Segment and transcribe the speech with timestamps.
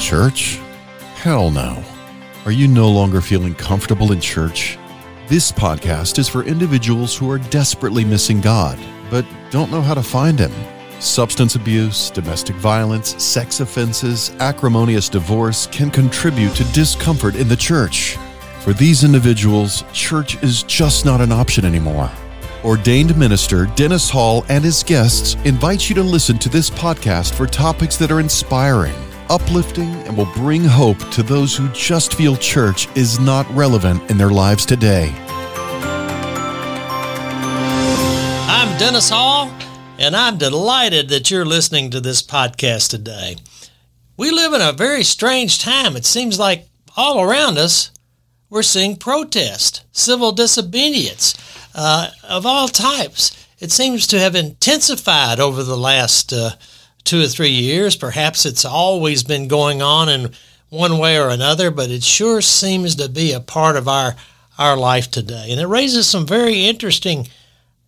[0.00, 0.58] church?
[1.14, 1.84] Hell no.
[2.46, 4.78] Are you no longer feeling comfortable in church?
[5.28, 8.78] This podcast is for individuals who are desperately missing God,
[9.10, 10.52] but don't know how to find Him.
[11.00, 18.16] Substance abuse, domestic violence, sex offenses, acrimonious divorce can contribute to discomfort in the church.
[18.60, 22.10] For these individuals, church is just not an option anymore.
[22.64, 27.46] Ordained minister Dennis Hall and his guests invite you to listen to this podcast for
[27.46, 28.94] topics that are inspiring,
[29.30, 34.18] uplifting, and will bring hope to those who just feel church is not relevant in
[34.18, 35.14] their lives today.
[38.48, 39.50] I'm Dennis Hall,
[39.98, 43.36] and I'm delighted that you're listening to this podcast today.
[44.16, 45.96] We live in a very strange time.
[45.96, 47.90] It seems like all around us,
[48.50, 51.34] we're seeing protest, civil disobedience
[51.74, 53.46] uh, of all types.
[53.60, 56.50] It seems to have intensified over the last uh,
[57.04, 57.96] two or three years.
[57.96, 60.32] Perhaps it's always been going on in
[60.68, 64.16] one way or another, but it sure seems to be a part of our
[64.58, 65.46] our life today.
[65.50, 67.28] And it raises some very interesting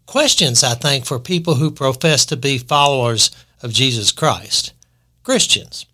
[0.07, 3.31] questions, I think, for people who profess to be followers
[3.63, 4.73] of Jesus Christ,
[5.23, 5.85] Christians.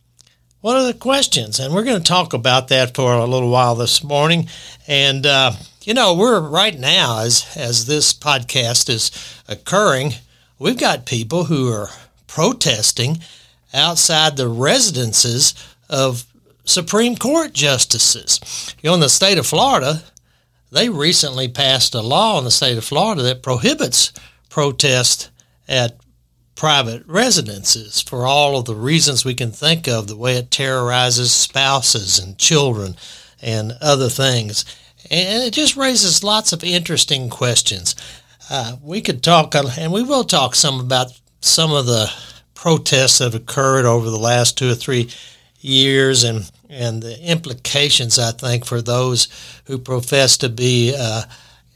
[0.61, 1.59] What are the questions?
[1.59, 4.49] And we're going to talk about that for a little while this morning.
[4.87, 5.53] And uh,
[5.85, 9.11] you know, we're right now as as this podcast is
[9.49, 10.15] occurring,
[10.59, 11.89] we've got people who are
[12.29, 13.19] protesting
[13.75, 15.55] outside the residences
[15.91, 16.25] of
[16.65, 18.75] Supreme Court justices.
[18.81, 20.03] You know, in the state of Florida,
[20.71, 24.13] they recently passed a law in the state of Florida that prohibits
[24.49, 25.31] protest
[25.67, 25.97] at
[26.55, 31.33] private residences for all of the reasons we can think of, the way it terrorizes
[31.33, 32.95] spouses and children
[33.41, 34.65] and other things
[35.11, 37.95] and it just raises lots of interesting questions.
[38.51, 42.11] Uh, we could talk, and we will talk some about some of the
[42.55, 45.11] protests that have occurred over the last two or three
[45.61, 49.29] years and and the implications, I think, for those
[49.65, 51.23] who profess to be uh,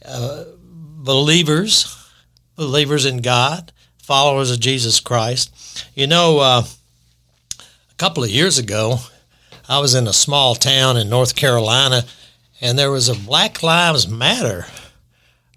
[0.05, 1.97] uh, believers,
[2.55, 5.87] believers in God, followers of Jesus Christ.
[5.95, 6.63] You know, uh,
[7.59, 8.99] a couple of years ago,
[9.67, 12.03] I was in a small town in North Carolina
[12.61, 14.67] and there was a Black Lives Matter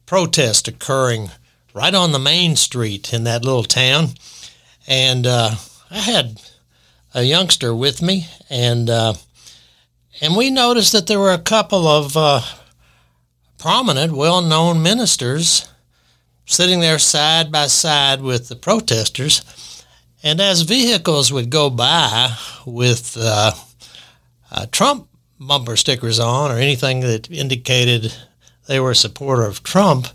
[0.06, 1.30] protest occurring
[1.76, 4.08] right on the main street in that little town.
[4.88, 5.50] And uh,
[5.90, 6.40] I had
[7.14, 9.14] a youngster with me, and uh,
[10.22, 12.40] and we noticed that there were a couple of uh,
[13.58, 15.68] prominent, well-known ministers
[16.46, 19.84] sitting there side by side with the protesters.
[20.22, 22.34] And as vehicles would go by
[22.64, 23.52] with uh,
[24.50, 28.14] uh, Trump bumper stickers on or anything that indicated
[28.66, 30.08] they were a supporter of Trump,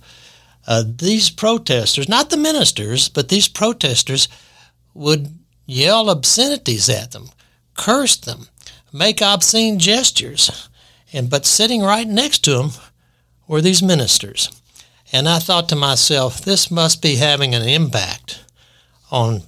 [0.67, 4.27] uh, these protesters, not the ministers, but these protesters
[4.93, 7.29] would yell obscenities at them,
[7.75, 8.47] curse them,
[8.93, 10.69] make obscene gestures.
[11.13, 12.71] And but sitting right next to them
[13.47, 14.49] were these ministers.
[15.11, 18.45] And I thought to myself, this must be having an impact
[19.11, 19.43] on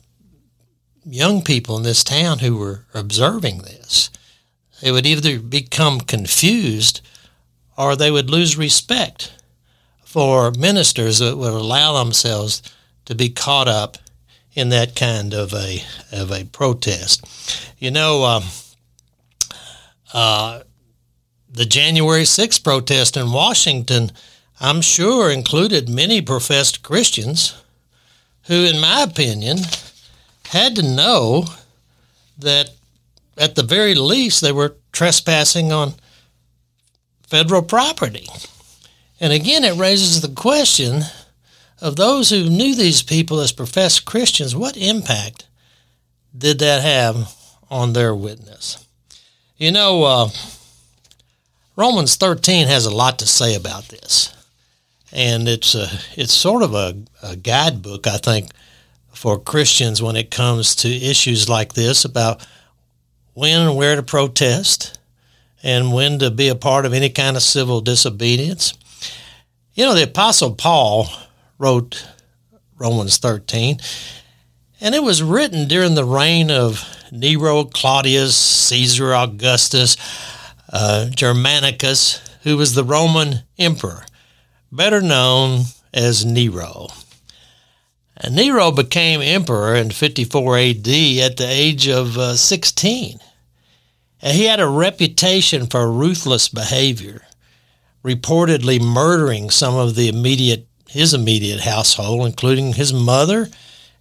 [1.06, 4.09] young people in this town who were observing this.
[4.81, 7.02] They would either become confused
[7.78, 9.31] or they would lose respect
[10.13, 12.62] for ministers that would allow themselves
[13.03, 13.97] to be caught up
[14.53, 15.81] in that kind of a
[16.12, 17.25] of a protest.
[17.79, 18.41] You know, uh,
[20.13, 20.59] uh,
[21.52, 24.12] the January 6th protest in Washington,
[24.62, 27.59] I'm sure, included many professed Christians
[28.44, 29.57] who, in my opinion,
[30.50, 31.46] had to know
[32.38, 32.69] that
[33.35, 35.96] at the very least, they were trespassing on
[37.23, 38.28] federal property.
[39.23, 41.03] And again, it raises the question
[41.79, 45.47] of those who knew these people as professed Christians, what impact
[46.38, 47.34] did that have
[47.72, 48.85] on their witness?
[49.56, 50.29] You know, uh,
[51.78, 54.35] Romans 13 has a lot to say about this.
[55.13, 58.50] And it's a, it's sort of a, a guidebook, I think,
[59.13, 62.45] for Christians when it comes to issues like this about
[63.35, 64.99] when and where to protest,
[65.64, 68.73] and when to be a part of any kind of civil disobedience.
[69.75, 71.09] You know, the Apostle Paul
[71.58, 72.08] wrote
[72.78, 73.79] Romans 13,
[74.79, 79.97] and it was written during the reign of Nero, Claudius, Caesar Augustus,
[80.72, 84.05] uh, Germanicus, who was the Roman emperor,
[84.72, 86.90] better known as Nero.
[88.16, 93.17] And Nero became emperor in 54 AD at the age of uh, 16.
[94.22, 97.23] And he had a reputation for ruthless behavior,
[98.03, 103.50] reportedly murdering some of the immediate his immediate household, including his mother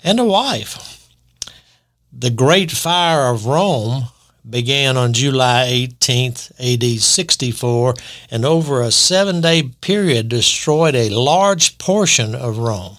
[0.05, 1.09] and a wife.
[2.13, 4.09] The Great Fire of Rome
[4.49, 7.95] began on July 18th, AD 64,
[8.31, 12.99] and over a seven day period destroyed a large portion of Rome.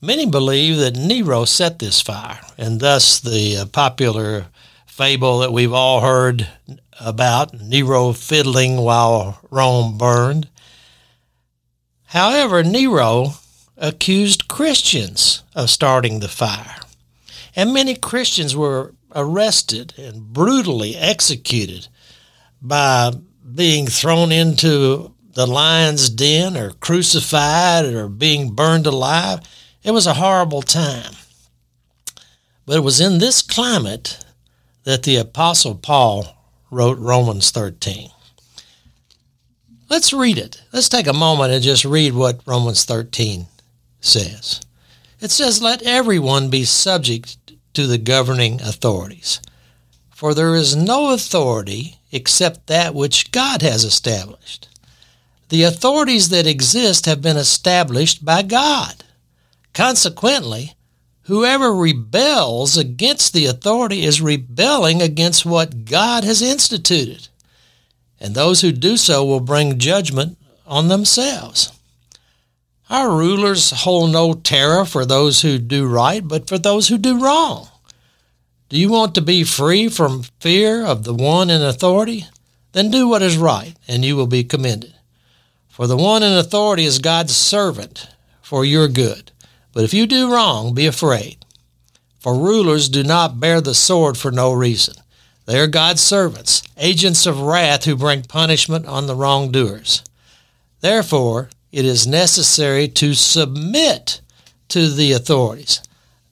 [0.00, 4.46] Many believe that Nero set this fire, and thus the popular
[4.96, 6.48] fable that we've all heard
[6.98, 10.48] about Nero fiddling while Rome burned.
[12.06, 13.34] However, Nero
[13.76, 16.76] accused Christians of starting the fire,
[17.54, 21.88] and many Christians were arrested and brutally executed
[22.62, 23.12] by
[23.54, 29.40] being thrown into the lion's den or crucified or being burned alive.
[29.82, 31.12] It was a horrible time.
[32.64, 34.24] But it was in this climate
[34.86, 36.28] that the Apostle Paul
[36.70, 38.08] wrote Romans 13.
[39.90, 40.62] Let's read it.
[40.72, 43.46] Let's take a moment and just read what Romans 13
[44.00, 44.60] says.
[45.20, 47.36] It says, Let everyone be subject
[47.74, 49.40] to the governing authorities.
[50.14, 54.68] For there is no authority except that which God has established.
[55.48, 59.02] The authorities that exist have been established by God.
[59.74, 60.75] Consequently,
[61.26, 67.28] whoever rebels against the authority is rebelling against what God has instituted.
[68.20, 71.72] And those who do so will bring judgment on themselves.
[72.88, 77.20] Our rulers hold no terror for those who do right, but for those who do
[77.22, 77.68] wrong.
[78.68, 82.26] Do you want to be free from fear of the one in authority?
[82.72, 84.94] Then do what is right, and you will be commended.
[85.68, 88.08] For the one in authority is God's servant
[88.42, 89.32] for your good.
[89.76, 91.36] But if you do wrong, be afraid.
[92.20, 94.94] For rulers do not bear the sword for no reason.
[95.44, 100.02] They are God's servants, agents of wrath who bring punishment on the wrongdoers.
[100.80, 104.22] Therefore, it is necessary to submit
[104.68, 105.82] to the authorities,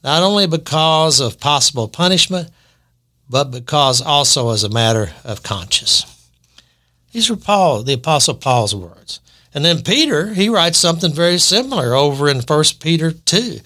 [0.02, 2.48] not only because of possible punishment,
[3.28, 6.06] but because also as a matter of conscience.
[7.12, 9.20] These were Paul, the Apostle Paul's words.
[9.54, 13.60] And then Peter, he writes something very similar over in 1 Peter 2.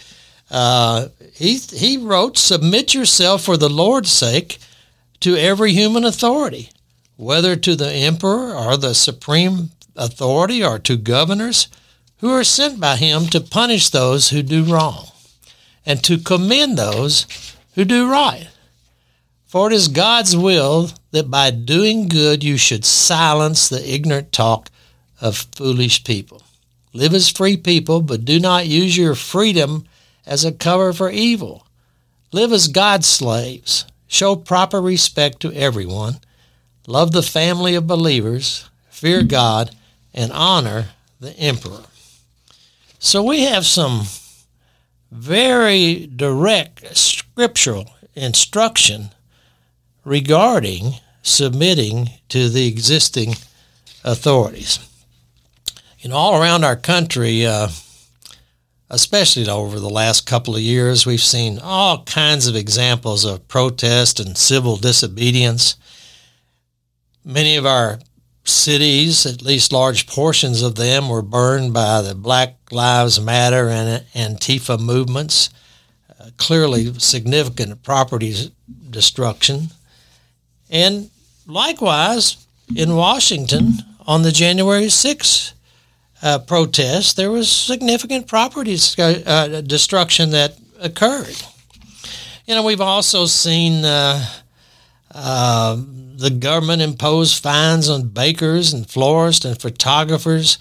[0.51, 4.59] Uh, he, he wrote, Submit yourself for the Lord's sake
[5.21, 6.71] to every human authority,
[7.17, 11.69] whether to the emperor or the supreme authority or to governors
[12.19, 15.09] who are sent by him to punish those who do wrong
[15.87, 17.27] and to commend those
[17.75, 18.49] who do right.
[19.47, 24.71] For it is God's will that by doing good you should silence the ignorant talk
[25.21, 26.43] of foolish people.
[26.93, 29.87] Live as free people, but do not use your freedom
[30.27, 31.67] as a cover for evil.
[32.33, 33.85] Live as God's slaves.
[34.07, 36.21] Show proper respect to everyone.
[36.87, 38.69] Love the family of believers.
[38.91, 39.75] Fear God
[40.15, 40.89] and honor
[41.21, 41.85] the emperor.
[42.99, 44.03] So we have some
[45.11, 49.11] very direct scriptural instruction
[50.05, 53.35] regarding submitting to the existing
[54.05, 54.88] authorities.
[56.01, 57.71] You know, all around our country, uh,
[58.89, 64.21] especially over the last couple of years, we've seen all kinds of examples of protest
[64.21, 65.75] and civil disobedience.
[67.25, 67.99] Many of our
[68.45, 74.05] cities, at least large portions of them, were burned by the Black Lives Matter and
[74.15, 75.51] Antifa movements.
[76.21, 78.53] Uh, clearly, significant property
[78.89, 79.71] destruction.
[80.71, 81.11] And
[81.45, 85.55] likewise, in Washington, on the January 6th
[86.23, 91.37] uh, protest, there was significant property uh, destruction that occurred.
[92.47, 94.25] You know, we've also seen uh,
[95.13, 95.77] uh,
[96.17, 100.59] the government impose fines on bakers and florists and photographers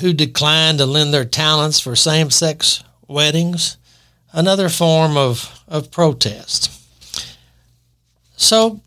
[0.00, 3.76] who declined to lend their talents for same sex weddings,
[4.32, 6.70] another form of, of protest.
[8.36, 8.80] So,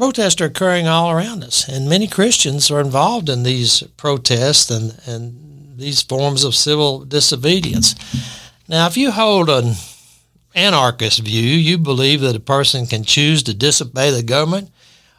[0.00, 4.98] protests are occurring all around us, and many Christians are involved in these protests and,
[5.04, 7.94] and these forms of civil disobedience.
[8.66, 9.74] Now, if you hold an
[10.54, 14.70] anarchist view, you believe that a person can choose to disobey the government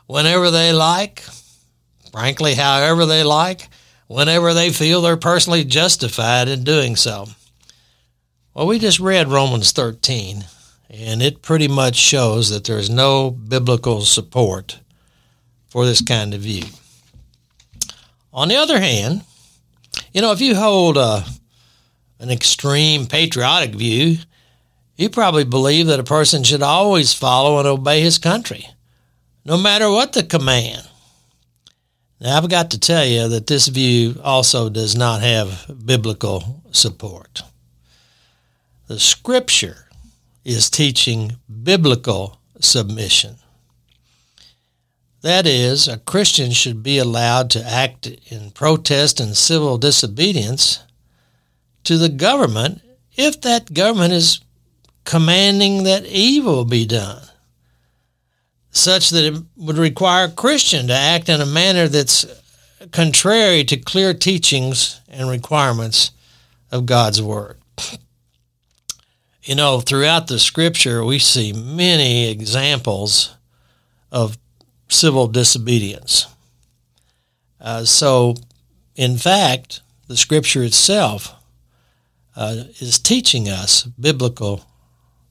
[0.07, 1.23] whenever they like,
[2.11, 3.69] frankly, however they like,
[4.07, 7.27] whenever they feel they're personally justified in doing so.
[8.55, 10.43] Well, we just read Romans 13,
[10.93, 14.79] and it pretty much shows that there is no biblical support
[15.67, 16.65] for this kind of view.
[18.33, 19.23] On the other hand,
[20.13, 21.23] you know, if you hold a,
[22.19, 24.17] an extreme patriotic view,
[24.97, 28.67] you probably believe that a person should always follow and obey his country,
[29.45, 30.87] no matter what the command.
[32.19, 37.41] Now, I've got to tell you that this view also does not have biblical support.
[38.87, 39.87] The scripture
[40.43, 43.35] is teaching biblical submission.
[45.21, 50.83] That is, a Christian should be allowed to act in protest and civil disobedience
[51.83, 52.81] to the government
[53.15, 54.41] if that government is
[55.03, 57.21] commanding that evil be done,
[58.71, 62.25] such that it would require a Christian to act in a manner that's
[62.91, 66.11] contrary to clear teachings and requirements
[66.71, 67.57] of God's Word.
[69.43, 73.35] You know, throughout the scripture, we see many examples
[74.11, 74.37] of
[74.87, 76.27] civil disobedience.
[77.59, 78.35] Uh, so,
[78.95, 81.33] in fact, the scripture itself
[82.35, 84.65] uh, is teaching us biblical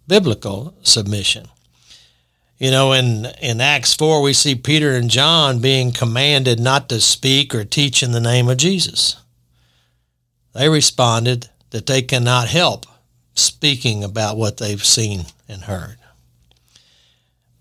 [0.08, 1.46] biblical submission.
[2.58, 7.00] You know, in, in Acts 4, we see Peter and John being commanded not to
[7.00, 9.16] speak or teach in the name of Jesus.
[10.52, 12.86] They responded that they cannot help
[13.40, 15.96] speaking about what they've seen and heard.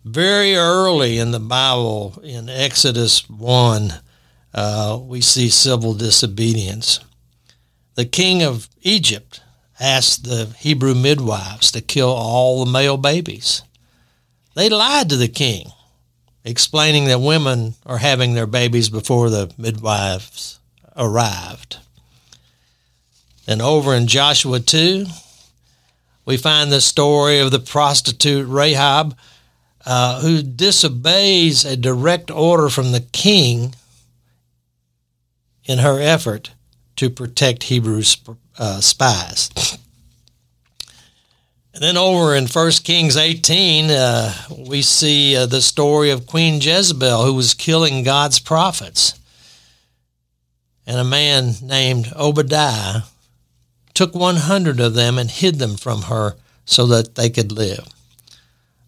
[0.06, 3.94] Very early in the Bible, in Exodus 1,
[4.54, 7.00] uh, we see civil disobedience.
[7.96, 9.42] The king of Egypt
[9.80, 13.62] asked the Hebrew midwives to kill all the male babies.
[14.56, 15.72] They lied to the king,
[16.44, 20.60] explaining that women are having their babies before the midwives
[20.96, 21.78] arrived.
[23.48, 25.06] And over in Joshua 2,
[26.30, 29.18] we find the story of the prostitute Rahab
[29.84, 33.74] uh, who disobeys a direct order from the king
[35.66, 36.52] in her effort
[36.98, 38.04] to protect Hebrew
[38.60, 39.80] uh, spies.
[41.74, 44.34] And then over in 1 Kings 18, uh,
[44.68, 49.20] we see uh, the story of Queen Jezebel who was killing God's prophets.
[50.86, 53.02] And a man named Obadiah
[54.00, 57.86] took 100 of them and hid them from her so that they could live.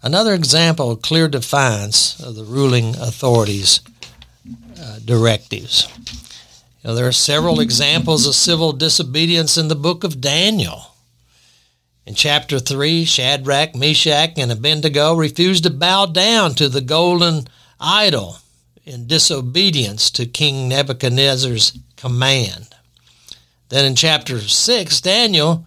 [0.01, 3.81] Another example of clear defiance of the ruling authorities'
[4.81, 5.89] uh, directives.
[6.81, 10.95] You know, there are several examples of civil disobedience in the book of Daniel.
[12.05, 17.49] In chapter 3, Shadrach, Meshach, and Abednego refused to bow down to the golden
[17.81, 18.37] idol
[18.85, 22.73] in disobedience to King Nebuchadnezzar's command.
[23.71, 25.65] Then in chapter 6, Daniel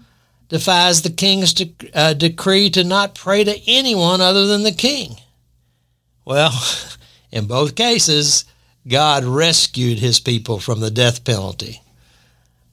[0.50, 5.16] defies the king's de- uh, decree to not pray to anyone other than the king.
[6.26, 6.52] Well,
[7.32, 8.44] in both cases,
[8.86, 11.80] God rescued his people from the death penalty,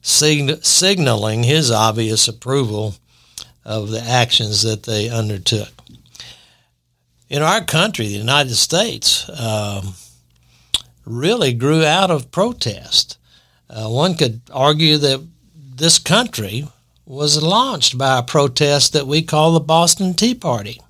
[0.02, 2.96] sig- signaling his obvious approval
[3.64, 5.72] of the actions that they undertook.
[7.30, 9.94] In our country, the United States, um,
[11.06, 13.18] really grew out of protest.
[13.72, 15.26] Uh, one could argue that
[15.56, 16.68] this country
[17.06, 20.82] was launched by a protest that we call the Boston Tea Party.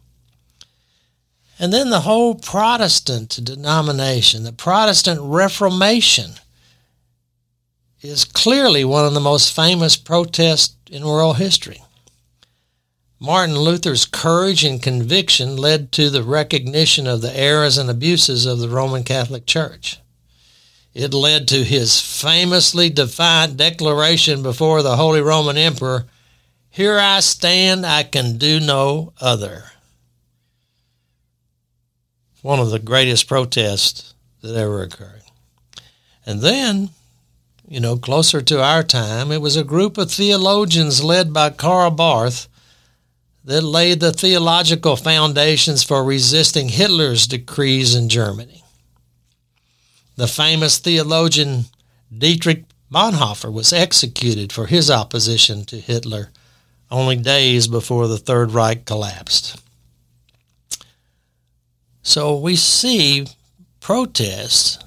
[1.60, 6.32] And then the whole Protestant denomination, the Protestant Reformation,
[8.02, 11.84] is clearly one of the most famous protests in world history.
[13.20, 18.58] Martin Luther's courage and conviction led to the recognition of the errors and abuses of
[18.58, 20.00] the Roman Catholic Church.
[20.94, 26.06] It led to his famously defiant declaration before the Holy Roman Emperor
[26.70, 29.66] Here I stand, I can do no other.
[32.42, 35.22] One of the greatest protests that ever occurred.
[36.26, 36.90] And then,
[37.68, 41.92] you know, closer to our time, it was a group of theologians led by Karl
[41.92, 42.48] Barth
[43.44, 48.62] that laid the theological foundations for resisting Hitler's decrees in Germany
[50.22, 51.66] the famous theologian
[52.16, 56.30] Dietrich Bonhoeffer was executed for his opposition to Hitler
[56.92, 59.60] only days before the Third Reich collapsed.
[62.04, 63.26] So we see
[63.80, 64.78] protests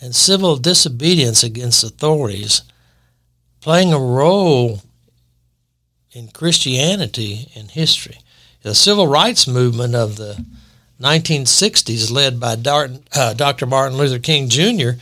[0.00, 2.62] and civil disobedience against authorities
[3.60, 4.80] playing a role
[6.10, 8.18] in Christianity in history.
[8.62, 10.44] The civil rights movement of the
[11.00, 12.56] 1960s, led by
[13.14, 13.66] uh, Dr.
[13.66, 15.00] Martin Luther King Jr.,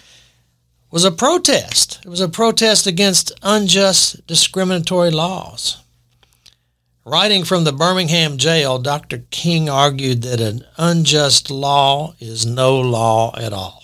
[0.90, 2.00] was a protest.
[2.04, 5.78] It was a protest against unjust discriminatory laws.
[7.04, 9.24] Writing from the Birmingham jail, Dr.
[9.30, 13.82] King argued that an unjust law is no law at all.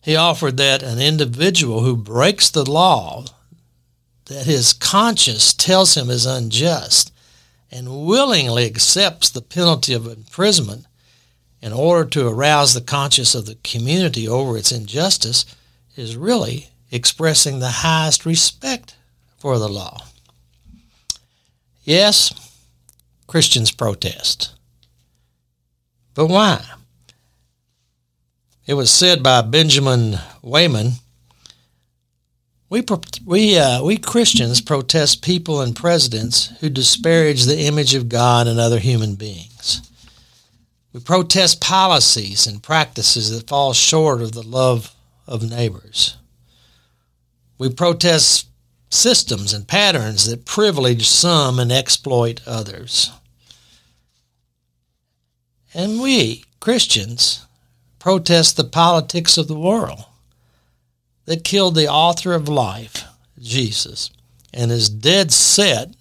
[0.00, 3.24] He offered that an individual who breaks the law
[4.26, 7.12] that his conscience tells him is unjust
[7.70, 10.86] and willingly accepts the penalty of imprisonment
[11.60, 15.44] in order to arouse the conscience of the community over its injustice
[15.96, 18.94] is really expressing the highest respect
[19.36, 20.02] for the law.
[21.84, 22.32] Yes,
[23.26, 24.54] Christians protest.
[26.14, 26.64] But why?
[28.66, 30.92] It was said by Benjamin Wayman
[32.70, 32.84] we,
[33.24, 38.60] we, uh, we Christians protest people and presidents who disparage the image of God and
[38.60, 39.90] other human beings.
[40.92, 44.94] We protest policies and practices that fall short of the love
[45.26, 46.16] of neighbors.
[47.56, 48.46] We protest
[48.90, 53.10] systems and patterns that privilege some and exploit others.
[55.74, 57.46] And we, Christians,
[57.98, 60.04] protest the politics of the world
[61.28, 63.04] that killed the author of life,
[63.38, 64.08] Jesus,
[64.54, 65.94] and is dead set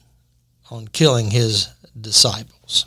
[0.71, 1.67] on killing his
[1.99, 2.85] disciples.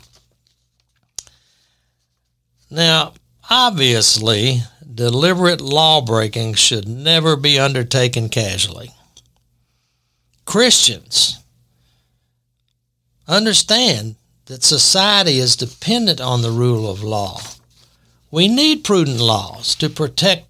[2.67, 3.13] Now,
[3.47, 8.89] obviously, deliberate lawbreaking should never be undertaken casually.
[10.43, 11.37] Christians
[13.27, 17.39] understand that society is dependent on the rule of law.
[18.31, 20.47] We need prudent laws to protect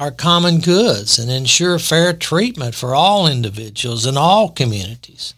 [0.00, 5.34] our common goods and ensure fair treatment for all individuals in all communities.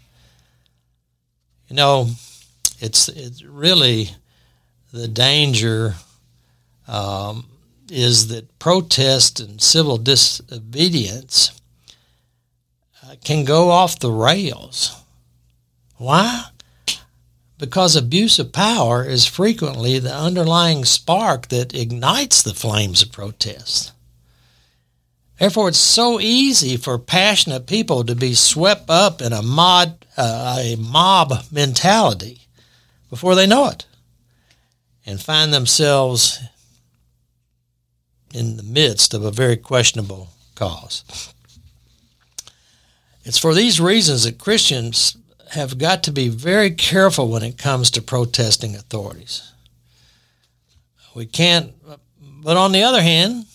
[1.67, 2.11] You know,
[2.79, 4.11] it's it's really
[4.93, 5.97] the danger
[6.87, 7.47] um,
[7.91, 11.61] is that protest and civil disobedience
[13.05, 14.95] uh, can go off the rails.
[15.97, 16.45] Why?
[17.59, 23.92] Because abuse of power is frequently the underlying spark that ignites the flames of protest.
[25.43, 30.57] Therefore, it's so easy for passionate people to be swept up in a, mod, uh,
[30.57, 32.43] a mob mentality
[33.11, 33.85] before they know it
[35.05, 36.39] and find themselves
[38.33, 41.35] in the midst of a very questionable cause.
[43.25, 45.17] It's for these reasons that Christians
[45.51, 49.43] have got to be very careful when it comes to protesting authorities.
[51.17, 51.73] We can't,
[52.23, 53.47] but on the other hand,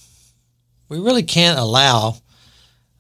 [0.90, 2.18] we really can't allow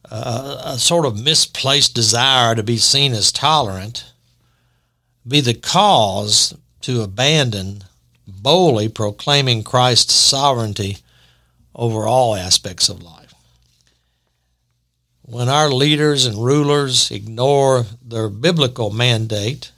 [0.10, 4.12] uh, a sort of misplaced desire to be seen as tolerant
[5.28, 7.84] be the cause to abandon
[8.26, 10.98] boldly proclaiming Christ's sovereignty
[11.76, 13.34] over all aspects of life.
[15.22, 19.72] When our leaders and rulers ignore their biblical mandate,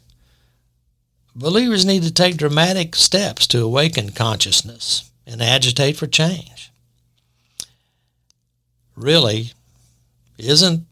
[1.35, 6.58] believers need to take dramatic steps to awaken consciousness and agitate for change
[8.99, 9.53] really
[10.37, 10.85] isn't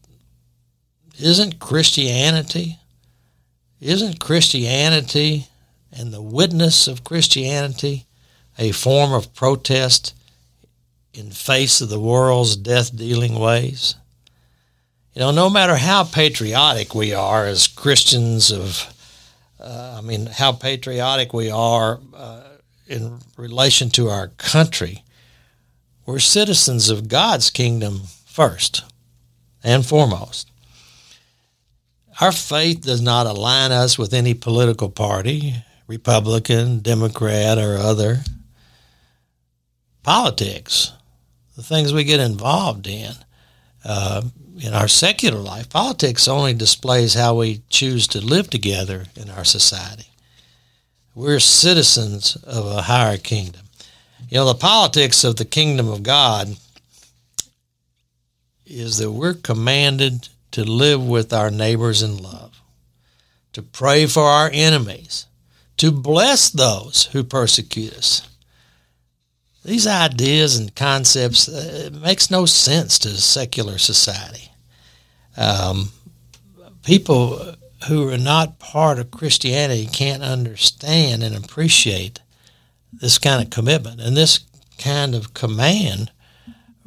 [1.19, 2.77] isn't Christianity
[3.79, 5.47] isn't Christianity
[5.91, 8.05] and the witness of Christianity
[8.57, 10.15] a form of protest
[11.13, 13.95] in face of the world's death dealing ways?
[15.13, 18.85] You know, no matter how patriotic we are as Christians of,
[19.59, 22.43] uh, I mean, how patriotic we are uh,
[22.87, 25.03] in relation to our country,
[26.07, 28.85] we're citizens of God's kingdom first
[29.61, 30.49] and foremost.
[32.21, 38.21] Our faith does not align us with any political party, Republican, Democrat, or other.
[40.01, 40.93] Politics,
[41.57, 43.11] the things we get involved in,
[43.83, 44.21] uh,
[44.61, 49.43] in our secular life, politics only displays how we choose to live together in our
[49.43, 50.07] society.
[51.13, 53.66] We're citizens of a higher kingdom.
[54.29, 56.57] You know, the politics of the kingdom of God
[58.65, 62.61] is that we're commanded to live with our neighbors in love,
[63.53, 65.27] to pray for our enemies,
[65.77, 68.27] to bless those who persecute us.
[69.63, 74.51] These ideas and concepts uh, it makes no sense to secular society.
[75.37, 75.91] Um,
[76.83, 77.55] people
[77.87, 82.19] who are not part of Christianity can't understand and appreciate
[82.99, 84.39] this kind of commitment and this
[84.77, 86.11] kind of command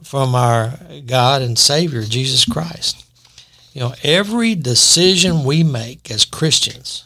[0.02, 0.74] from our
[1.06, 3.04] God and Savior, Jesus Christ.
[3.72, 7.04] You know, every decision we make as Christians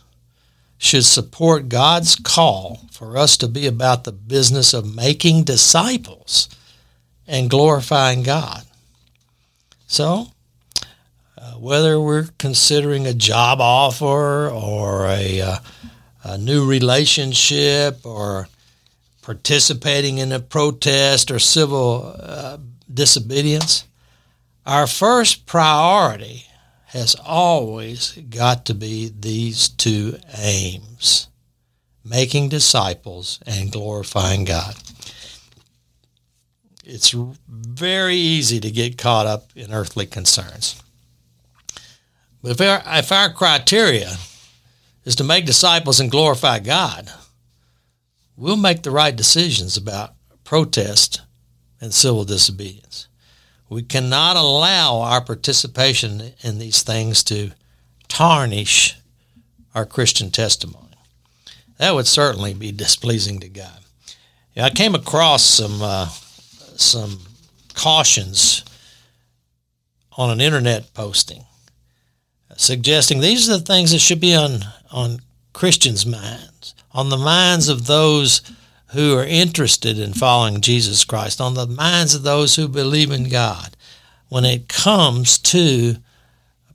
[0.79, 6.49] should support God's call for us to be about the business of making disciples
[7.27, 8.63] and glorifying God.
[9.87, 10.29] So,
[11.37, 15.57] uh, whether we're considering a job offer or a, uh,
[16.23, 18.49] a new relationship or
[19.25, 22.59] participating in a protest or civil uh,
[22.93, 23.87] disobedience,
[24.67, 26.45] our first priority
[26.87, 31.29] has always got to be these two aims
[32.05, 34.75] making disciples and glorifying God.
[36.85, 37.15] It's
[37.49, 40.83] very easy to get caught up in earthly concerns.
[42.43, 44.17] But if our, if our criteria
[45.07, 47.11] is to make disciples and glorify God,
[48.37, 51.21] we'll make the right decisions about protest
[51.81, 53.09] and civil disobedience.
[53.69, 57.53] We cannot allow our participation in these things to
[58.09, 58.97] tarnish
[59.75, 60.97] our Christian testimony.
[61.79, 63.81] That would certainly be displeasing to God.
[64.55, 66.09] Yeah, I came across some uh,
[66.77, 67.19] some
[67.75, 68.65] cautions
[70.17, 71.45] on an internet posting
[72.57, 75.21] suggesting these are the things that should be on on
[75.53, 78.41] Christians' minds, on the minds of those
[78.93, 83.29] who are interested in following Jesus Christ, on the minds of those who believe in
[83.29, 83.77] God
[84.29, 85.97] when it comes to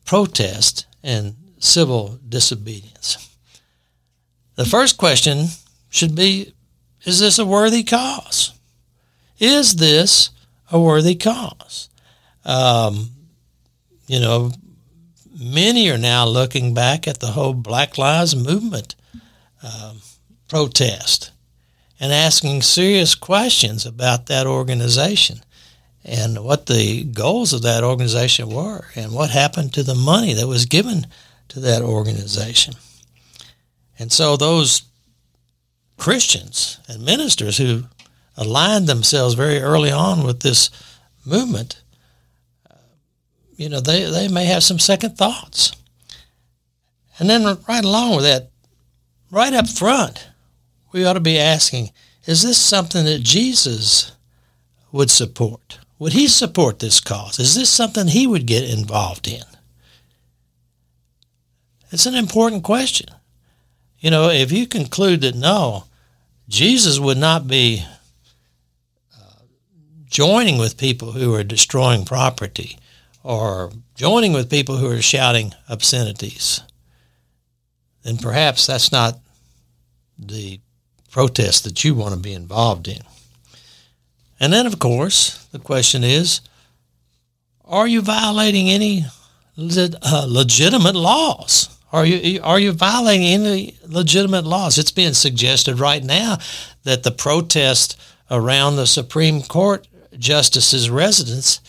[0.05, 3.29] protest and civil disobedience.
[4.55, 5.47] The first question
[5.89, 6.53] should be
[7.05, 8.53] Is this a worthy cause?
[9.39, 10.32] Is this
[10.69, 11.89] a worthy cause?
[12.43, 13.12] Um,
[14.08, 14.51] you know,
[15.39, 18.95] many are now looking back at the whole Black Lives Movement
[19.63, 20.01] um,
[20.49, 21.31] protest
[21.99, 25.41] and asking serious questions about that organization
[26.03, 30.47] and what the goals of that organization were and what happened to the money that
[30.47, 31.05] was given
[31.49, 32.73] to that organization.
[33.97, 34.83] And so those
[35.97, 37.83] Christians and ministers who
[38.38, 40.69] aligned themselves very early on with this
[41.25, 41.81] movement,
[43.57, 45.73] you know, they, they may have some second thoughts.
[47.19, 48.49] And then right along with that,
[49.29, 50.28] right up front,
[50.91, 51.91] we ought to be asking,
[52.25, 54.12] is this something that Jesus
[54.91, 55.80] would support?
[55.99, 57.39] Would he support this cause?
[57.39, 59.43] Is this something he would get involved in?
[61.91, 63.08] It's an important question.
[63.99, 65.86] You know, if you conclude that no,
[66.47, 67.84] Jesus would not be
[69.15, 69.43] uh,
[70.06, 72.78] joining with people who are destroying property
[73.23, 76.62] or joining with people who are shouting obscenities,
[78.04, 79.19] then perhaps that's not
[80.17, 80.62] the
[81.09, 83.01] protest that you want to be involved in.
[84.39, 86.41] And then, of course, the question is
[87.65, 89.05] are you violating any
[89.57, 91.69] uh, legitimate laws?
[91.91, 94.77] Are you are you violating any legitimate laws?
[94.77, 96.37] It's being suggested right now
[96.83, 97.99] that the protest
[98.31, 101.61] around the Supreme Court justices' residence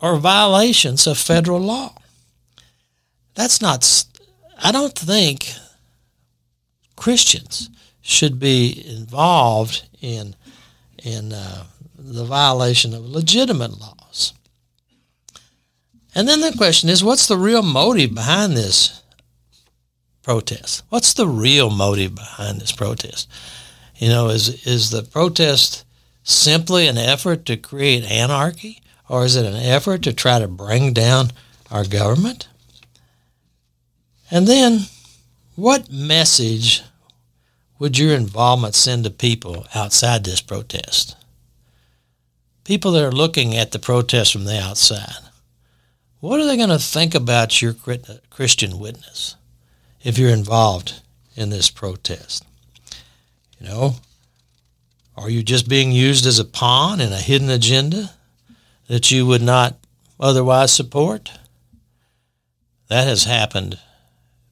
[0.00, 1.94] are violations of federal law.
[3.34, 4.04] That's not.
[4.62, 5.52] I don't think
[6.96, 7.70] Christians
[8.04, 10.36] should be involved in
[11.02, 11.64] in uh,
[11.98, 14.34] the violation of legitimate laws.
[16.14, 19.02] And then the question is, what's the real motive behind this
[20.22, 20.82] protest?
[20.90, 23.28] What's the real motive behind this protest?
[23.96, 25.84] You know, is is the protest
[26.22, 30.92] simply an effort to create anarchy, or is it an effort to try to bring
[30.92, 31.30] down
[31.70, 32.48] our government?
[34.30, 34.80] And then,
[35.56, 36.82] what message
[37.78, 41.16] would your involvement send to people outside this protest?
[42.64, 45.30] People that are looking at the protest from the outside.
[46.20, 47.74] What are they going to think about your
[48.30, 49.36] Christian witness
[50.02, 51.02] if you're involved
[51.36, 52.44] in this protest?
[53.60, 53.96] You know,
[55.16, 58.12] are you just being used as a pawn in a hidden agenda
[58.86, 59.76] that you would not
[60.18, 61.30] otherwise support?
[62.88, 63.78] That has happened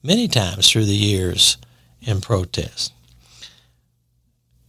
[0.02, 1.56] many times through the years
[2.00, 2.92] in protest.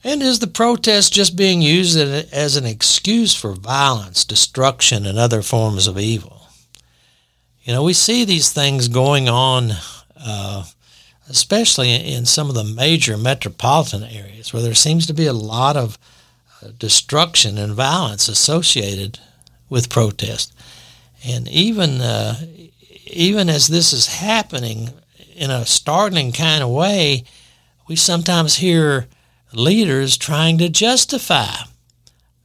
[0.03, 5.41] And is the protest just being used as an excuse for violence, destruction, and other
[5.41, 6.47] forms of evil?
[7.63, 9.71] You know, we see these things going on,
[10.17, 10.65] uh,
[11.29, 15.77] especially in some of the major metropolitan areas where there seems to be a lot
[15.77, 15.97] of
[16.61, 19.19] uh, destruction and violence associated
[19.69, 20.53] with protest.
[21.25, 22.35] And even uh,
[23.05, 24.89] even as this is happening
[25.35, 27.23] in a startling kind of way,
[27.87, 29.07] we sometimes hear
[29.53, 31.53] leaders trying to justify,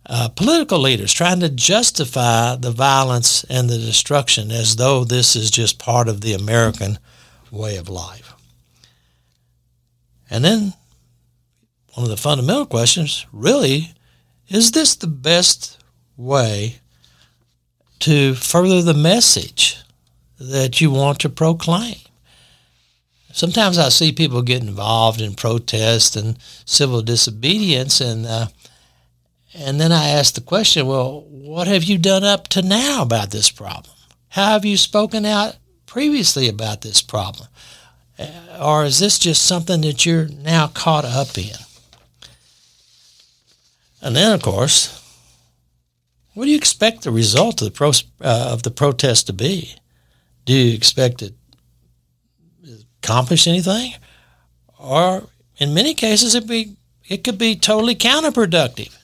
[0.06, 5.50] uh, political leaders trying to justify the violence and the destruction as though this is
[5.50, 6.98] just part of the American
[7.50, 8.32] way of life.
[10.30, 10.74] And then
[11.94, 13.92] one of the fundamental questions really
[14.48, 15.82] is this the best
[16.16, 16.76] way
[18.00, 19.78] to further the message
[20.38, 21.96] that you want to proclaim?
[23.32, 28.48] Sometimes I see people get involved in protest and civil disobedience, and uh,
[29.54, 33.30] and then I ask the question, well, what have you done up to now about
[33.30, 33.94] this problem?
[34.30, 37.48] How have you spoken out previously about this problem?
[38.18, 41.56] Uh, or is this just something that you're now caught up in?
[44.02, 44.94] And then, of course,
[46.34, 49.74] what do you expect the result of the, pro- uh, of the protest to be?
[50.44, 51.34] Do you expect it
[53.02, 53.94] accomplish anything,
[54.78, 55.24] or
[55.58, 56.76] in many cases, it be
[57.08, 58.94] it could be totally counterproductive,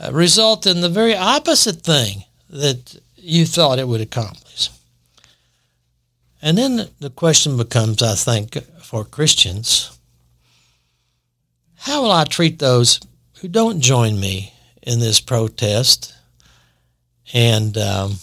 [0.00, 4.70] uh, result in the very opposite thing that you thought it would accomplish.
[6.40, 9.98] And then the question becomes, I think, for Christians,
[11.74, 13.00] how will I treat those
[13.40, 14.52] who don't join me
[14.82, 16.14] in this protest
[17.32, 18.18] and um,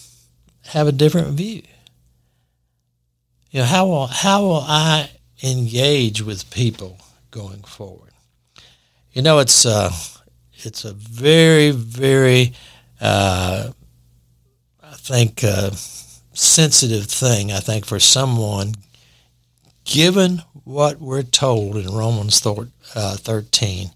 [0.68, 1.62] have a different view?
[3.54, 6.98] You know, how will, how will I engage with people
[7.30, 8.10] going forward?
[9.12, 9.92] You know, it's uh,
[10.54, 12.52] it's a very, very,
[13.00, 13.70] uh,
[14.82, 15.70] I think, uh,
[16.32, 17.52] sensitive thing.
[17.52, 18.74] I think for someone,
[19.84, 23.90] given what we're told in Romans uh, 13,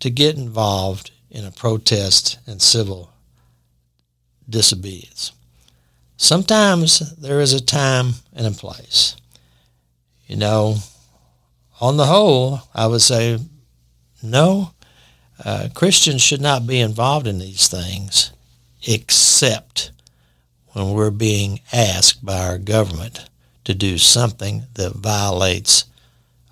[0.00, 3.10] to get involved in a protest and civil
[4.50, 5.32] disobedience.
[6.22, 9.16] Sometimes there is a time and a place.
[10.26, 10.76] You know,
[11.80, 13.38] on the whole, I would say
[14.22, 14.72] no,
[15.42, 18.32] uh, Christians should not be involved in these things
[18.86, 19.92] except
[20.72, 23.24] when we're being asked by our government
[23.64, 25.86] to do something that violates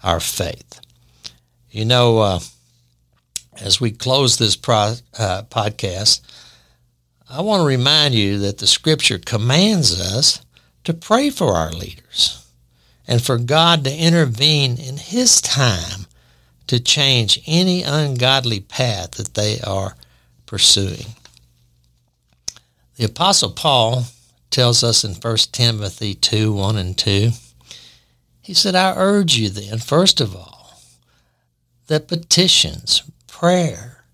[0.03, 0.81] our faith.
[1.71, 2.41] You know, uh,
[3.61, 6.23] as we close this pro- uh, podcast,
[7.31, 10.41] I want to remind you that the scripture commands us
[10.85, 12.47] to pray for our leaders
[13.07, 16.07] and for God to intervene in His time
[16.69, 19.95] to change any ungodly path that they are
[20.47, 21.15] pursuing.
[22.97, 24.05] The Apostle Paul
[24.51, 27.31] tells us in 1 Timothy 2 1 and 2,
[28.41, 30.81] he said, I urge you then, first of all,
[31.89, 34.05] that petitions, prayer,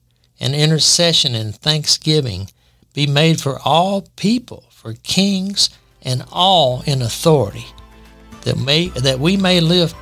[0.41, 2.49] and intercession and thanksgiving
[2.95, 5.69] be made for all people, for kings
[6.01, 7.67] and all in authority,
[8.43, 9.93] that, may, that we may live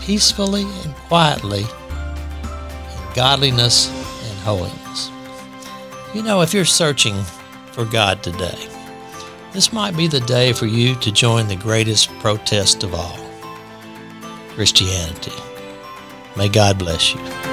[0.00, 5.10] peacefully and quietly in godliness and holiness.
[6.12, 7.14] You know, if you're searching
[7.72, 8.58] for God today,
[9.52, 13.18] this might be the day for you to join the greatest protest of all
[14.54, 15.32] Christianity.
[16.36, 17.49] May God bless you.